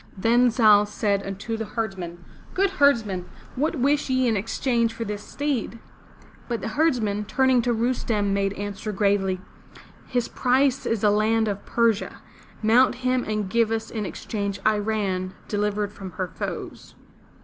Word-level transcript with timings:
Then 0.17 0.49
Zal 0.49 0.87
said 0.87 1.21
unto 1.23 1.55
the 1.55 1.63
herdsmen: 1.63 2.25
Good 2.55 2.71
herdsmen, 2.79 3.25
what 3.55 3.75
wish 3.77 4.09
ye 4.09 4.27
in 4.27 4.35
exchange 4.35 4.93
for 4.93 5.03
this 5.05 5.21
steed?" 5.21 5.77
But 6.47 6.61
the 6.61 6.69
herdsmen, 6.69 7.25
turning 7.25 7.61
to 7.61 7.71
Rustem 7.71 8.33
made 8.33 8.53
answer 8.53 8.91
gravely: 8.91 9.39
"His 10.07 10.27
price 10.27 10.87
is 10.87 11.01
the 11.01 11.11
land 11.11 11.47
of 11.47 11.67
Persia. 11.67 12.15
Mount 12.63 12.95
him 13.05 13.23
and 13.25 13.47
give 13.47 13.69
us 13.69 13.91
in 13.91 14.07
exchange 14.07 14.59
I 14.65 14.79
ran' 14.79 15.35
delivered 15.47 15.93
from 15.93 16.13
her 16.13 16.27
foes! 16.29 16.95